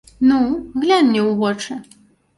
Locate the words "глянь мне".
0.85-1.21